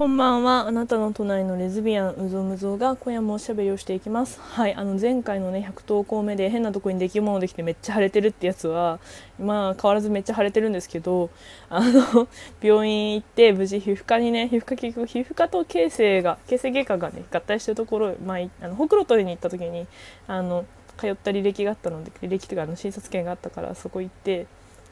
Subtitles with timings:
[0.00, 0.66] こんばんは。
[0.66, 4.40] あなたの隣のレズビアン、うぞむぞが今夜もおしゃべりをしていきます。
[4.40, 4.74] はい。
[4.74, 8.98] あの、前回のね、100投稿目で変なとこに出来物できてめっちゃ腫れてるってやつは、
[9.38, 11.28] まあ、変わらずめっちゃ腫れてるんですけど、
[11.68, 12.28] あの、
[12.62, 19.86] 病院行って無事皮膚科にね、皮膚科結局、皮膚科と形成が、形成外科がね、合体してるところ、まあ、あの、ほくろ取りに行った時に、
[20.26, 20.64] あの、
[20.96, 24.46] 通った履歴があったので、履歴とかあの診察券があったから、そこ行って、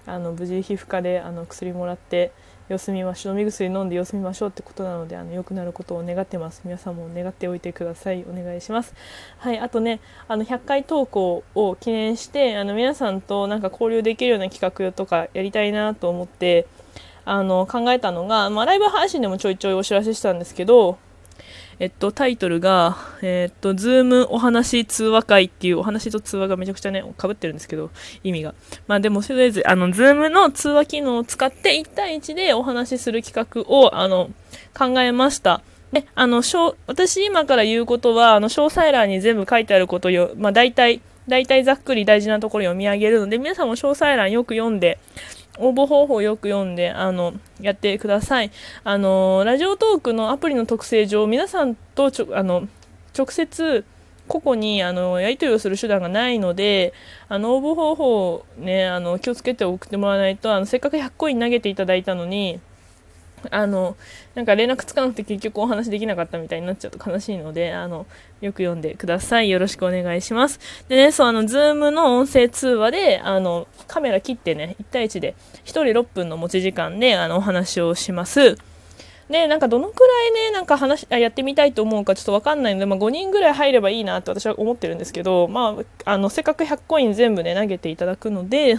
[0.09, 2.33] あの無事皮膚科であの薬もらって
[2.69, 3.33] 様子見ましょう。
[3.33, 6.63] 飲み薬飲んで様子見ましょうってことなのであの良くなることを願ってます。
[6.65, 8.25] 皆さんも願っておいてください。
[8.29, 8.95] お願いします。
[9.39, 9.59] はい。
[9.59, 16.67] あとねあの100回投稿を記念してあの皆さんとなんか交流できるような企画とかやりたいなと思って
[17.25, 20.99] あの考えたのが、まあ、ライブ配信でもちょいちょいお知らせしたんですけど
[21.81, 27.91] えっと、タイトルが、えっと、ズームお話通話会っていうお話と通話がめちゃくちゃね、被ってるんですけど、
[28.25, 28.55] 意味が。
[28.89, 34.31] まあでも、とりあえず、あの、ズームの通話機能を使って1対1でお話しする企画を、あの、
[34.77, 35.63] 考えました。
[35.93, 36.43] で、あの、
[36.87, 44.99] 私今から言うことは、あの、詳細欄に全部書いてあることよ、まあ大体、大体ざっくり大事なところ読み上げるので、皆さんも詳細欄よく読んで、
[45.59, 48.51] 応募方法をよく読んで、あの、やってください。
[48.85, 52.69] あの、ラジオトークのアプリの特性上、皆さんとちょ、あの、
[53.17, 53.85] 直接、
[54.29, 56.93] 個々にあのやり取りをする手段がないので、
[57.29, 62.61] あの応募方法を、ね、あの気をつけて送ってもらわないとあのせっかく100コイン投げていただいたのに
[63.51, 63.97] あの
[64.35, 68.07] なんか連絡つかなくて結局お話できなかったみたいになっちゃうと悲しいのであの
[68.41, 69.51] よく読んでください。
[69.51, 70.61] よろしくお願いします。
[70.89, 78.57] でねそうあのズームの音声通話であのカメラ切ってね1対1で1人6分の持ち時間であのお話をします。
[79.31, 88.79] でなんかどのくらいねなんか話あやってみたいと思うかちょっと分かんないので、まあ、5人ぐらい入ればいいなって私は思ってるんですけど、まあ、あのせっかく100コイン全部ね投げていただくので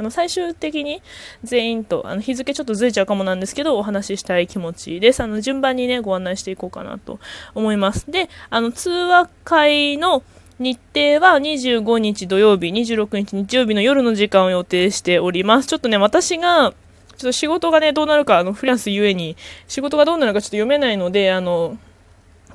[0.00, 1.02] あの最終的に
[1.44, 5.20] 全員とあの日付ちょっとずれちゃうかもなんですけどお話ししたい気持ちです。
[5.22, 7.20] あの順番にねご案内していこうかなと
[7.54, 8.10] 思います。
[8.10, 10.22] で、あの通話会の
[10.58, 15.68] 日程は25日土曜日、26日日曜日の夜の時間を予定しております。
[15.68, 16.74] ちょっとね、私がちょ
[17.16, 19.36] っと仕事がね、どうなるか、あの、フランスゆえに、
[19.68, 21.76] 仕事がどうなるかちょっと読めないので、あの、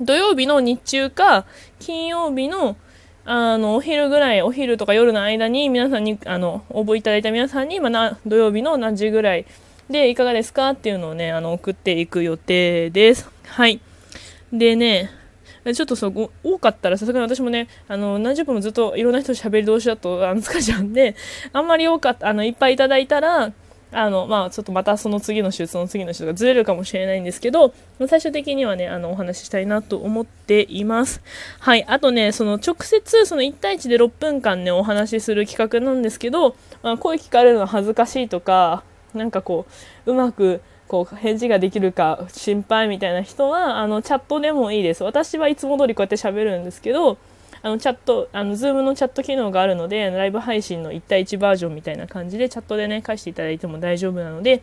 [0.00, 1.46] 土曜日の日中か、
[1.78, 2.76] 金曜日の
[3.28, 9.46] あの、お昼ぐらい、お昼とか夜の間に皆さんに、あの、応募いただいた皆さんに、まあ、な土曜日の何時ぐらい
[9.90, 10.70] でいかがですか？
[10.70, 13.28] っていうのをね、あの、送っていく予定です。
[13.46, 13.80] はい。
[14.52, 15.10] でね、
[15.74, 21.16] ちょっとそう、多かったらさすがに私もね、あの、何十分もずっといろんな人と喋り同士だと、あの、疲れちゃうんで、
[21.52, 23.50] あんまり多かった、あの、いっぱいいただいたら、
[23.96, 27.72] あの、まあ、ちょっとまたその次の週、その次の週がずれるかもしれないんですけど、
[28.06, 31.22] 最終的にはね、あの、お話ししたいなと思っています。
[31.60, 31.84] はい。
[31.88, 38.82] あとね、その直接、その1対1で6分間ね、お話しする企画なんですけど、まあ、声聞かれるの恥ずかしいとか、
[39.14, 39.66] なんかこ
[40.04, 47.18] う、うまく、こう返事ができるか心配みたいな人はあのチャットでもいいです私はいつも通りこうやって喋るんですけど
[47.66, 54.62] あのチャット、あの、ズームのチャット機能があるので、ライブ配信の1対1バージョンみたいな感じで、チャットでね、返していただいても大丈夫なので、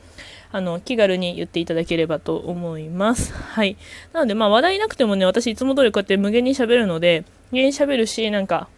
[0.54, 3.34] あの、気軽に言っていただければと思います。
[3.34, 3.76] はい。
[4.14, 8.70] なので、まあ、話題なくてもね、私いつも通りこうやって無限にしゃべるので、無限にしゃべるし、なんか、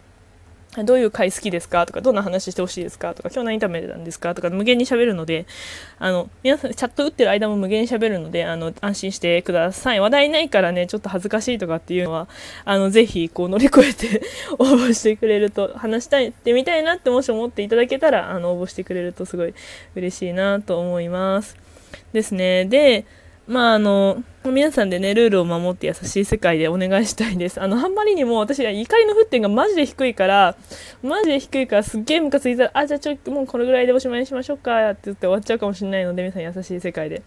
[0.84, 5.46] どういう回好きですかとか、どんな話してほしいですかとか、今日何食べたんですかとか、無限に喋るので、
[5.98, 10.00] あの、皆さん、チャット打ってる間も無限に喋るので、あの、安心してください。
[10.00, 12.28] 話題ないからね、ちょっと恥ずかしいとかっていうのは、
[12.64, 14.22] あの、ぜひ、こう、乗り越えて
[14.58, 19.54] 応募してくれると、話したいってみたいなってもし思っていただけたら、あの、応募してくれるとすごい
[19.94, 21.56] 嬉しいなと思います。
[22.12, 22.66] ですね。
[22.66, 23.06] で、
[23.46, 27.60] まあ、あの、皆さんでね、ルールを守って優しい世界でお願いしたいです。
[27.60, 30.56] あの、あんまりにも私は怒りの沸点がマジで低いから、
[31.02, 37.22] マジで低いからすっげえムカついたら、あ、じゃあちょっともうこれぐらいでおしまいにしましょうか、って言って終わっちゃうかもしれないので、皆さん優しい世界で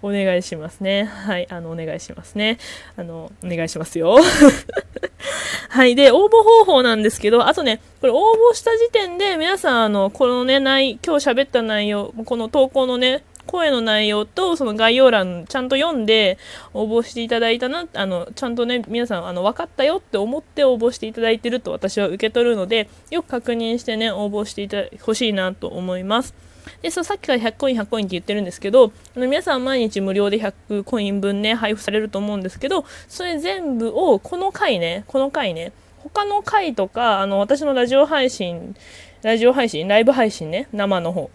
[0.00, 1.04] お願いしますね。
[1.04, 2.58] はい、あの、お願いしますね。
[2.96, 4.18] あの、お願いしますよ。
[5.70, 5.96] はい。
[5.96, 8.16] で、応募方法なんですけど、あとね、これ応
[8.52, 16.38] 募した時点で皆さん、あの、このね、内、今日喋った内容、この投稿のね、声の内容とその概要欄ちゃんと読んで
[16.72, 26.34] 応募していただいたなあのちゃんとね皆さんあの分かったよって思って応募していただいてると私は受け取るのでよく確認してね応募していたほしいなと思います。
[26.82, 38.74] でそうさっきから100コイン100コインって言ってるんですけどあの皆さん毎日無料で100コイン分ね配布されると思うんですけどそれ全部をこの回ねこの回ね他の回とかあの私のラジオ配信
[39.22, 41.30] ラジオ配信ライブ配信ね生の方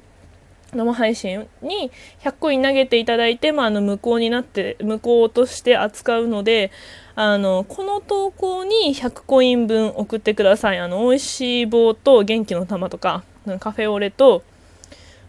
[0.73, 1.91] 生配信に
[2.23, 6.71] 100コイン投げていただいて、まあ、あの無効になって無効として扱うので
[7.15, 13.23] あのこの投稿に100コイン分送ってくださいあの美味しい棒と元気の玉とか
[13.59, 14.43] カフェオレと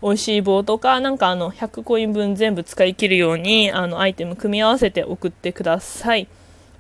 [0.03, 6.27] 美味しい棒とか、なんかあの、100コイン分全部使い切るように、あの、アイテム組み合わせて送ってください。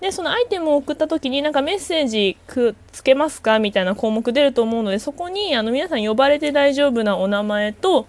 [0.00, 3.58] で、そのアイテムを送った時になんかメッセージくっつけますか？
[3.58, 8.06] みたいな項目出ると思うので、そこにあの皆さん呼ばれて大丈夫なお名前と、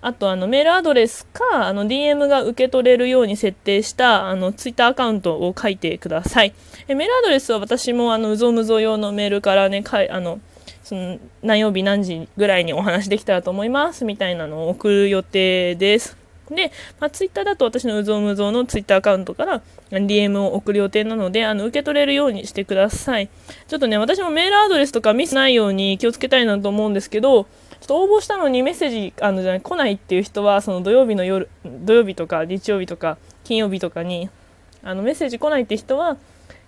[0.00, 6.54] あとあのメールアドレスかあの DM が受け取れるように設定したあのツイッターアカウントを書いてください。
[6.86, 10.40] えメールアドレスは私もあのうぞうむぞ用のメールからねかいあの
[10.84, 16.16] その何曜日何時ぐらいにお話できたらと思いますみたいなのを送る予定です。
[16.48, 23.28] で、まあ、ツイッターだと私のうぞうむぞうのツイッターアカウントから DM を送る予定なので、あの、受け取れるようにしてください。
[23.66, 27.46] ちょっとね、私もメールアドレスとかミスないように気をつけたいなと思うんですけど、
[27.80, 34.28] ちょっと応募したのにメッセージあのじゃない来ないっていう人はその土曜日の夜土曜日とか日曜日とか金曜日とかに
[34.82, 36.16] あのメッセージ来ないって人は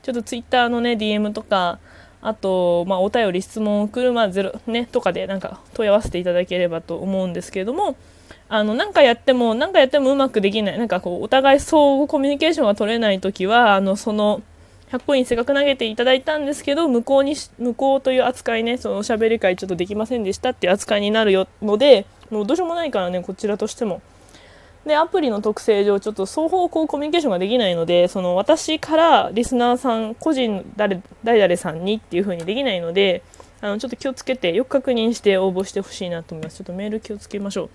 [0.02, 1.78] ちょっとツイッターのね DM とか
[2.22, 7.96] あと、まあ、お便り質問を送る、まあゼロね、とかでなんか問い合わせていただければと思うんですけれども
[8.52, 10.78] あの何かやっても何かやってもうまくできない。
[10.78, 14.42] なんかこうお互い相互コミュニケーションが取れない時はあのその
[14.90, 24.02] 100コインせっかく投げていただいたんですけど向こうに向こうという扱いねそのおしゃべり会ちょっとできませんでしたっていう扱いになるよのでもうどうしようもないからねこちらとしても。
[24.84, 33.22] でアプリの特性上ちょっと双方向コミュニケーションができないのでその私からリスナーさん個人誰誰々さんにっていう風にできないので
[33.60, 36.56] あのちょっと気をつけてよく確認して応募してほしいなと思います。
[36.56, 37.70] ちょっとメール気をつけましょう。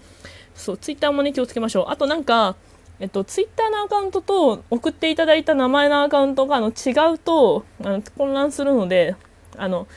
[0.56, 2.56] そうツイッターもね気をつけましょうあとなんか
[3.00, 9.18] えっと、ツイッターのアカウントと送っていただいた名前のアカウントがあの違うとあの混乱するので
[9.58, 9.88] あの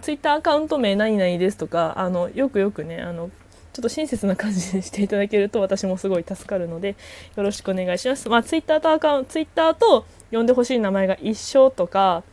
[0.00, 3.30] ツイッターアカウント名何々ですとかあのよくよくねあの
[3.72, 6.96] ちょっと親切な感じにしていただけると私もすごい助かるので
[7.36, 8.28] よろしくお願いします。
[8.28, 12.24] まあ、ツイッターとアカウントツイッターと呼んでほしい名前が一緒とか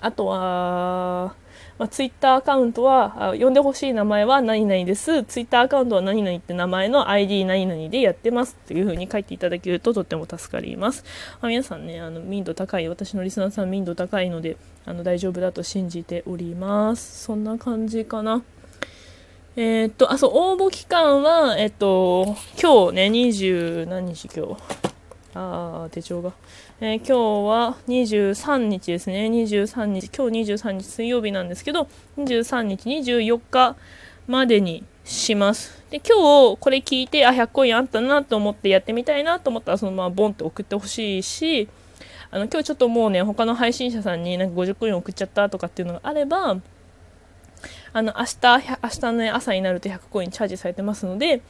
[0.00, 1.34] あとは
[1.80, 5.24] まあ、ツイッターアカウントは、呼んでほしい名前は何々です。
[5.24, 11.04] ツイッターアカウントは何々って名前の ID 何々でやってますっていう風に書いていただけるととっても助かります。
[11.40, 17.24] まあ、皆さんね、あの、民度高い、私のリスナーさん民度高いので、あの、大丈夫だと信じております。
[17.24, 18.42] そんな感じかな。
[19.56, 24.89] えー、っと、あ、そう、応募期間は、えっと、今日ね、20何日今日？
[25.34, 26.32] あ手帳が。
[26.80, 27.12] えー、今日
[27.48, 29.26] は23日ですね。
[29.26, 31.88] 23日、今日23日水曜日なんですけど、
[32.18, 33.76] 23日、24日
[34.26, 35.82] までにします。
[35.90, 41.68] で、今日これ聞いて、あ、100コインあったなと思ってやってみたいなと思ったら、そのままボンって送ってほしいし、
[42.30, 46.58] あの、今日ちょっともうね、他の配信者さんになんか50コイン送っちゃったとかっていうのがあれば、
[47.92, 51.42] あの、明日、明日の、ね、朝になると100コインチャージされてますので、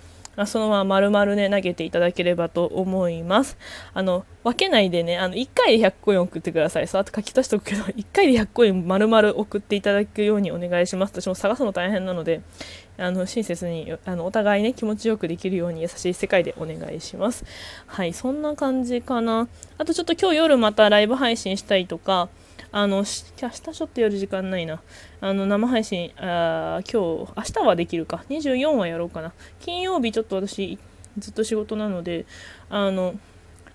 [0.46, 3.58] そのまま丸々ね、投げていただければと思います。
[3.92, 6.88] あの、分けないでね、あの、1回で100コイン送ってください。
[6.88, 11.20] そう、あと書き足しておくけど、 1回で100コイン丸々送っていただくようにお願いします。
[11.20, 12.40] 私も探すの大変なので、
[12.96, 17.44] あの、親切に、あの、お互いね、気持ちよくできるように優しい世界でお願いします。
[17.86, 19.48] はい、そんな感じかな。
[19.78, 22.28] あとちょっと今日夜またライブ配信したいとか、
[22.72, 24.80] あの、明日ちょっとやる時間ないな。
[25.20, 28.24] あの、生配信、あ今日、明日はできるか。
[28.28, 29.32] 24はやろうかな。
[29.60, 30.78] 金曜日ちょっと私、
[31.18, 32.26] ずっと仕事なので、
[32.68, 33.14] あの、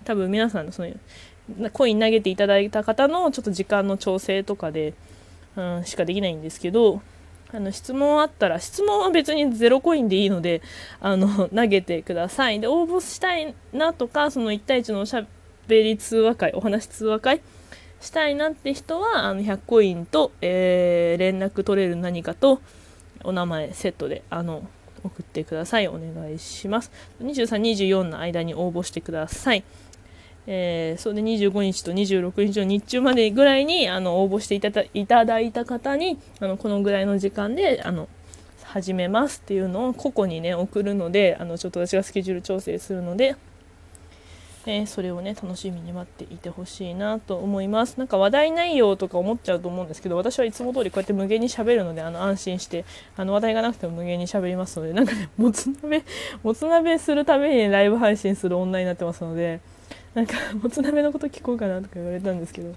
[0.04, 0.90] 多分皆さんのその、
[1.72, 4.94] コイン投げていただいた方のちょっと時間の調整とかで、
[5.56, 7.02] うん、しかできないんですけど、
[7.52, 10.62] あの質問あったら質問は別にゼロコインでいいので
[11.00, 15.24] あの投げてくださいで応募したいなとかその1対1のおしゃ
[15.68, 17.40] べり通話会お話通話会
[18.06, 22.60] したいなって人はあの100コインと、えー、連絡取れる何かと
[23.24, 24.66] お名前セットであの
[25.04, 25.88] 送ってください。
[25.88, 26.90] お願いします。
[27.22, 29.64] 23、24の間に応募してください。
[30.48, 38.08] えー、それで25日と26日の日中までぐらいにあの応募していただいただいた方にあのこのぐらいの時間であの
[38.62, 43.34] 始めますっていうのを個々にね送るのであのちょっと私がスケジュール調整するので
[44.68, 47.98] えー、それをね楽しみに待っていてほしいなと思います。
[47.98, 52.84] なんか話題内容とか思っちゃうと思うんですけど私はいつも通りこうやって無限に喋るのであの安心して
[53.16, 56.02] あの話題がなくても無限に喋りますのでなんかねもつ鍋
[56.42, 59.60] もつ鍋するためにライブ配信する女になってますので
[60.14, 62.74] なんか もつ鍋のこと聞こうかなとか言われたんですけど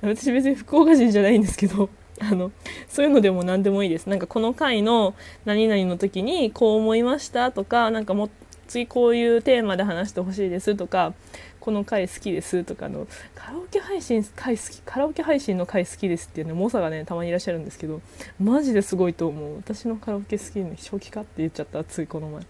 [0.00, 2.50] 私別に福岡人じゃないんですけど あの
[2.88, 4.06] そういうのでも何でもいいです。
[4.06, 5.14] なんかこの回の
[5.44, 8.30] 何々の時にこう思いましたとかなんかも
[8.66, 11.14] 次こういうテーマで話してほしいですとか
[11.60, 18.00] この回好きですとかのカラオケ配信回好きカラオケ配信の回好きですっていうね猛者がねたまにいらっしゃるんですけど
[18.38, 19.56] マジですごいと思う。
[19.56, 22.42] 私のカラオケ好きね正気かって言っちゃったついこの前。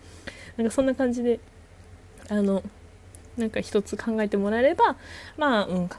[0.59, 1.41] なんかそんな感じで
[2.29, 2.63] あの
[3.39, 4.97] なんか一つ考えてもらえれば
[5.37, 5.91] まあうん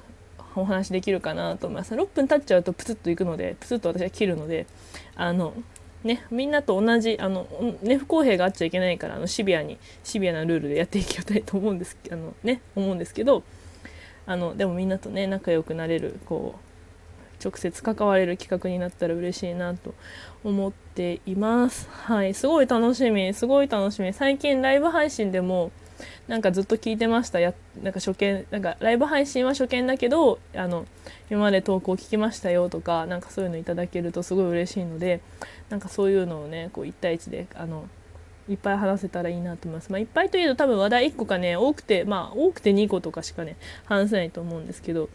[0.55, 1.95] お話できるかなと思います。
[1.95, 4.65] 6分経っちゃうとプツッといくのでプツッと私は切るので
[5.15, 5.53] あの
[6.07, 7.47] ねみんなと同じあの、
[7.83, 13.43] ね、不公平があっちゃいけないからあのシビアにシビアなルールでやっていきたいと思うんですあの、ね、思うんですけど
[14.25, 16.67] あのでもみんなとね仲良くなれるこう
[17.43, 19.93] 直接関われる企画になったら嬉しいなと
[20.43, 21.87] 思っています。
[21.91, 24.11] はい、すごい楽しみ、すごい楽しみ。
[24.11, 25.71] 最近ライブ配信でも
[26.27, 30.85] なんかずっと聞いてましたやなんか初見なんかライブ配信は初見だけどあの
[31.29, 35.21] 今まで投稿聞きましたよとかなんかそういうのいただけるとすごい嬉しいので
[35.69, 37.87] なんかそういうのをねこう1対1であの
[38.49, 39.91] いっぱい話せたらいいなと思います。
[39.91, 45.09] まあ、いっぱいというと多分話題1個かね多くてまあ多くて2個とかしかね話せないと思うんですけど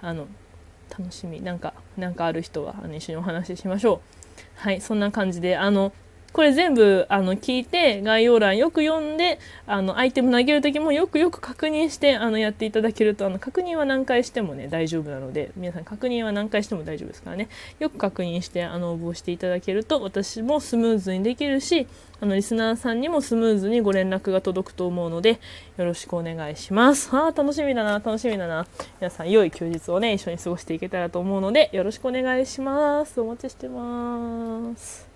[0.00, 0.26] あの
[0.98, 4.00] 楽しみなんかなんかある人はあの一緒にお話ししましょう。
[4.56, 5.92] はいそんな感じであの
[6.32, 21.86] これ全部あの聞いて概要欄よく読んであのアイテム投げる時もよくよく確認してあのやっていただけるとあの確認は何回してもね大丈夫なので皆さん確認は何回しても大丈夫ですからねよく確認してあの応募していただけると私もスムーズにできるし
[22.20, 25.40] あのリスナーさんにもスムーズにご連絡が届くと思うので
[25.78, 27.08] よろしくお願いします。
[27.16, 28.66] あ楽しみだな楽しみだな
[29.00, 33.20] 皆さん良い休日をね一緒に過ごしていけたらと思うのでよろしくお願いします。
[33.20, 35.09] お待ちしてます。